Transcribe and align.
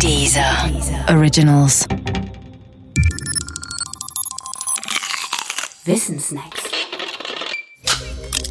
Dieser 0.00 0.70
Originals. 1.08 1.86
Wissensnacks. 5.84 6.62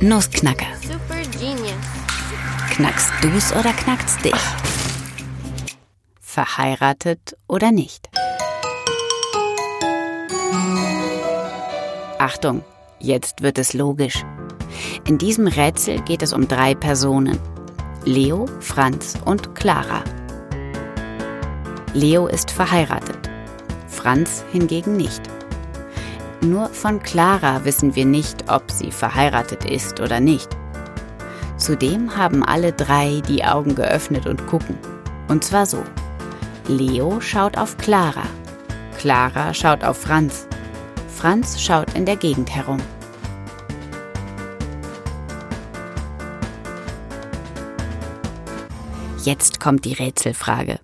Nussknacker. 0.02 0.66
Super 0.82 1.22
genius. 1.40 1.74
Knackst 2.72 3.12
du's 3.22 3.52
oder 3.52 3.74
knackst 3.74 4.24
dich? 4.26 4.34
Verheiratet 6.20 7.38
oder 7.48 7.72
nicht? 7.72 8.10
Achtung, 12.18 12.64
jetzt 13.00 13.42
wird 13.42 13.58
es 13.60 13.74
logisch. 13.74 14.24
In 15.08 15.18
diesem 15.18 15.48
Rätsel 15.48 16.02
geht 16.02 16.24
es 16.24 16.34
um 16.34 16.48
drei 16.48 16.74
Personen. 16.74 17.38
Leo, 18.06 18.48
Franz 18.60 19.16
und 19.26 19.56
Clara. 19.56 20.04
Leo 21.96 22.26
ist 22.26 22.50
verheiratet, 22.50 23.30
Franz 23.88 24.44
hingegen 24.52 24.98
nicht. 24.98 25.22
Nur 26.42 26.70
von 26.70 27.00
Clara 27.00 27.66
wissen 27.66 27.96
wir 27.96 28.06
nicht, 28.06 28.52
ob 28.52 28.72
sie 28.72 28.92
verheiratet 28.92 29.64
ist 29.66 30.00
oder 30.00 30.20
nicht. 30.20 30.50
Zudem 31.58 32.18
haben 32.18 32.44
alle 32.44 32.74
drei 32.74 33.22
die 33.28 33.46
Augen 33.46 33.76
geöffnet 33.76 34.26
und 34.26 34.48
gucken. 34.48 34.76
Und 35.28 35.44
zwar 35.44 35.68
so. 35.68 35.84
Leo 36.68 37.22
schaut 37.22 37.60
auf 37.60 37.78
Clara. 37.78 38.26
Clara 38.98 39.54
schaut 39.54 39.84
auf 39.84 40.02
Franz. 40.02 40.48
Franz 41.16 41.62
schaut 41.62 41.94
in 41.94 42.08
der 42.08 42.16
Gegend 42.16 42.50
herum. 42.54 42.82
Jetzt 49.24 49.60
kommt 49.60 49.86
die 49.86 49.94
Rätselfrage. 49.94 50.80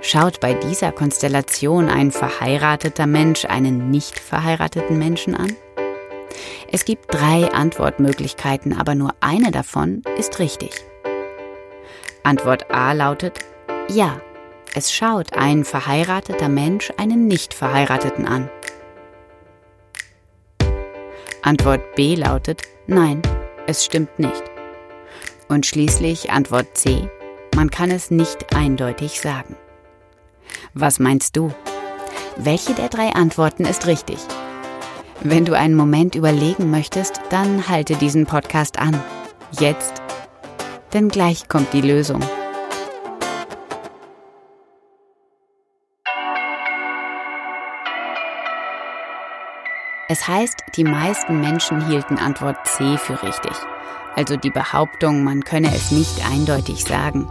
Schaut 0.00 0.40
bei 0.40 0.54
dieser 0.54 0.92
Konstellation 0.92 1.88
ein 1.88 2.12
verheirateter 2.12 3.06
Mensch 3.06 3.44
einen 3.44 3.90
nicht 3.90 4.18
verheirateten 4.18 4.98
Menschen 4.98 5.34
an? 5.34 5.56
Es 6.70 6.84
gibt 6.84 7.12
drei 7.12 7.50
Antwortmöglichkeiten, 7.52 8.78
aber 8.78 8.94
nur 8.94 9.14
eine 9.20 9.50
davon 9.50 10.02
ist 10.18 10.38
richtig. 10.38 10.70
Antwort 12.22 12.70
A 12.70 12.92
lautet 12.92 13.38
Ja, 13.88 14.20
es 14.74 14.92
schaut 14.92 15.32
ein 15.32 15.64
verheirateter 15.64 16.48
Mensch 16.48 16.92
einen 16.98 17.26
nicht 17.26 17.54
verheirateten 17.54 18.26
an. 18.26 18.50
Antwort 21.42 21.94
B 21.94 22.16
lautet 22.16 22.62
Nein, 22.86 23.22
es 23.66 23.84
stimmt 23.84 24.18
nicht. 24.18 24.42
Und 25.48 25.64
schließlich 25.64 26.30
Antwort 26.30 26.76
C, 26.76 27.08
man 27.54 27.70
kann 27.70 27.90
es 27.90 28.10
nicht 28.10 28.54
eindeutig 28.54 29.20
sagen. 29.20 29.56
Was 30.78 30.98
meinst 30.98 31.38
du? 31.38 31.54
Welche 32.36 32.74
der 32.74 32.90
drei 32.90 33.08
Antworten 33.14 33.64
ist 33.64 33.86
richtig? 33.86 34.18
Wenn 35.22 35.46
du 35.46 35.54
einen 35.54 35.74
Moment 35.74 36.14
überlegen 36.14 36.70
möchtest, 36.70 37.18
dann 37.30 37.66
halte 37.66 37.96
diesen 37.96 38.26
Podcast 38.26 38.78
an. 38.78 39.02
Jetzt. 39.58 40.02
Denn 40.92 41.08
gleich 41.08 41.48
kommt 41.48 41.72
die 41.72 41.80
Lösung. 41.80 42.20
Es 50.10 50.28
heißt, 50.28 50.62
die 50.76 50.84
meisten 50.84 51.40
Menschen 51.40 51.88
hielten 51.88 52.18
Antwort 52.18 52.66
C 52.66 52.98
für 52.98 53.22
richtig. 53.22 53.56
Also 54.14 54.36
die 54.36 54.50
Behauptung, 54.50 55.24
man 55.24 55.42
könne 55.42 55.74
es 55.74 55.90
nicht 55.90 56.30
eindeutig 56.30 56.84
sagen. 56.84 57.26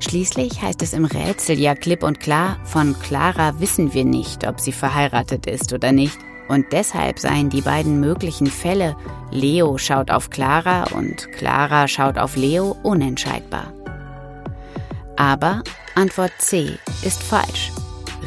Schließlich 0.00 0.62
heißt 0.62 0.82
es 0.82 0.92
im 0.92 1.04
Rätsel 1.04 1.58
ja 1.58 1.74
klipp 1.74 2.02
und 2.02 2.20
klar, 2.20 2.58
von 2.64 2.98
Clara 3.00 3.58
wissen 3.60 3.94
wir 3.94 4.04
nicht, 4.04 4.46
ob 4.46 4.60
sie 4.60 4.72
verheiratet 4.72 5.46
ist 5.46 5.72
oder 5.72 5.92
nicht. 5.92 6.18
Und 6.48 6.66
deshalb 6.70 7.18
seien 7.18 7.50
die 7.50 7.62
beiden 7.62 7.98
möglichen 7.98 8.46
Fälle, 8.46 8.96
Leo 9.30 9.78
schaut 9.78 10.10
auf 10.10 10.30
Clara 10.30 10.84
und 10.94 11.30
Clara 11.32 11.88
schaut 11.88 12.18
auf 12.18 12.36
Leo, 12.36 12.76
unentscheidbar. 12.82 13.72
Aber 15.16 15.62
Antwort 15.94 16.32
C 16.38 16.78
ist 17.02 17.22
falsch. 17.22 17.72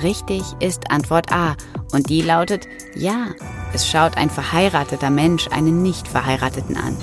Richtig 0.01 0.43
ist 0.59 0.91
Antwort 0.91 1.31
A 1.31 1.55
und 1.91 2.09
die 2.09 2.21
lautet, 2.21 2.67
ja, 2.95 3.27
es 3.73 3.87
schaut 3.87 4.17
ein 4.17 4.29
verheirateter 4.29 5.09
Mensch 5.09 5.47
einen 5.49 5.81
nicht 5.81 6.07
verheirateten 6.07 6.77
an. 6.77 6.97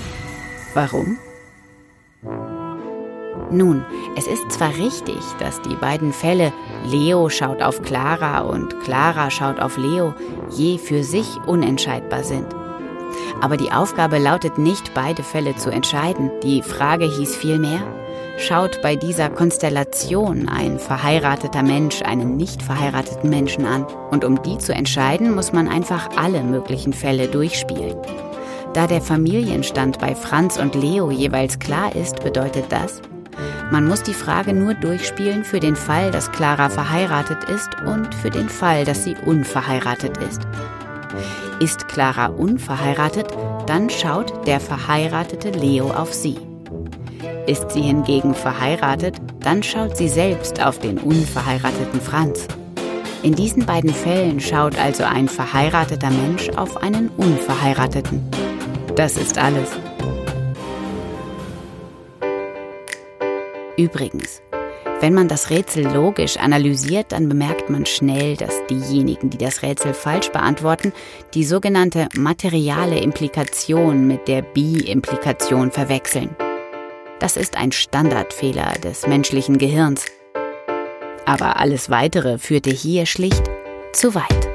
Warum? 0.73 1.17
Nun, 3.49 3.85
es 4.17 4.27
ist 4.27 4.51
zwar 4.51 4.75
richtig, 4.75 5.19
dass 5.39 5.61
die 5.61 5.75
beiden 5.75 6.11
Fälle 6.11 6.51
Leo 6.85 7.29
schaut 7.29 7.61
auf 7.61 7.81
Clara 7.81 8.41
und 8.41 8.79
Clara 8.81 9.31
schaut 9.31 9.59
auf 9.59 9.77
Leo 9.77 10.13
je 10.49 10.77
für 10.77 11.03
sich 11.03 11.27
unentscheidbar 11.45 12.23
sind. 12.23 12.47
Aber 13.41 13.55
die 13.55 13.71
Aufgabe 13.71 14.17
lautet 14.17 14.57
nicht, 14.57 14.93
beide 14.93 15.23
Fälle 15.23 15.55
zu 15.55 15.69
entscheiden. 15.69 16.31
Die 16.43 16.61
Frage 16.61 17.05
hieß 17.05 17.35
vielmehr, 17.35 17.81
schaut 18.37 18.81
bei 18.81 18.95
dieser 18.95 19.29
Konstellation 19.29 20.49
ein 20.49 20.77
verheirateter 20.77 21.63
Mensch 21.63 22.01
einen 22.01 22.35
nicht 22.35 22.61
verheirateten 22.61 23.29
Menschen 23.29 23.65
an. 23.65 23.85
Und 24.11 24.25
um 24.25 24.41
die 24.43 24.57
zu 24.57 24.73
entscheiden, 24.73 25.33
muss 25.35 25.53
man 25.53 25.67
einfach 25.67 26.09
alle 26.17 26.43
möglichen 26.43 26.93
Fälle 26.93 27.27
durchspielen. 27.27 27.95
Da 28.73 28.87
der 28.87 29.01
Familienstand 29.01 29.99
bei 29.99 30.13
Franz 30.13 30.57
und 30.57 30.75
Leo 30.75 31.09
jeweils 31.09 31.59
klar 31.59 31.95
ist, 31.95 32.23
bedeutet 32.23 32.65
das, 32.69 33.01
man 33.71 33.85
muss 33.85 34.03
die 34.03 34.13
Frage 34.13 34.53
nur 34.53 34.73
durchspielen 34.73 35.43
für 35.43 35.59
den 35.59 35.75
Fall, 35.75 36.11
dass 36.11 36.31
Clara 36.31 36.69
verheiratet 36.69 37.43
ist 37.45 37.69
und 37.85 38.15
für 38.15 38.29
den 38.29 38.49
Fall, 38.49 38.85
dass 38.85 39.03
sie 39.03 39.15
unverheiratet 39.25 40.17
ist. 40.17 40.41
Ist 41.59 41.87
Clara 41.87 42.27
unverheiratet, 42.27 43.27
dann 43.65 43.89
schaut 43.89 44.47
der 44.47 44.59
verheiratete 44.59 45.49
Leo 45.49 45.89
auf 45.89 46.13
sie. 46.13 46.37
Ist 47.47 47.71
sie 47.71 47.81
hingegen 47.81 48.35
verheiratet, 48.35 49.15
dann 49.39 49.63
schaut 49.63 49.97
sie 49.97 50.09
selbst 50.09 50.63
auf 50.63 50.79
den 50.79 50.97
unverheirateten 50.97 52.01
Franz. 52.01 52.47
In 53.23 53.35
diesen 53.35 53.65
beiden 53.65 53.93
Fällen 53.93 54.39
schaut 54.39 54.77
also 54.77 55.03
ein 55.03 55.27
verheirateter 55.27 56.11
Mensch 56.11 56.49
auf 56.49 56.77
einen 56.77 57.09
unverheirateten. 57.17 58.21
Das 58.95 59.17
ist 59.17 59.37
alles. 59.37 59.71
Übrigens, 63.77 64.41
wenn 64.99 65.13
man 65.13 65.27
das 65.27 65.51
Rätsel 65.51 65.83
logisch 65.83 66.37
analysiert, 66.37 67.11
dann 67.11 67.29
bemerkt 67.29 67.69
man 67.69 67.85
schnell, 67.85 68.35
dass 68.35 68.65
diejenigen, 68.67 69.29
die 69.29 69.37
das 69.37 69.61
Rätsel 69.61 69.93
falsch 69.93 70.31
beantworten, 70.31 70.91
die 71.35 71.43
sogenannte 71.43 72.09
materiale 72.15 72.97
Implikation 72.99 74.07
mit 74.07 74.27
der 74.27 74.41
Bi-Implikation 74.41 75.71
verwechseln. 75.71 76.35
Das 77.19 77.37
ist 77.37 77.55
ein 77.57 77.71
Standardfehler 77.71 78.73
des 78.83 79.05
menschlichen 79.05 79.59
Gehirns. 79.59 80.05
Aber 81.25 81.57
alles 81.57 81.91
Weitere 81.91 82.39
führte 82.39 82.71
hier 82.71 83.05
schlicht 83.05 83.43
zu 83.93 84.15
weit. 84.15 84.46